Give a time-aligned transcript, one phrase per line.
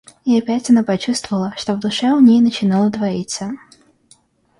[0.25, 3.51] И опять она почувствовала, что в душе у ней начинало двоиться.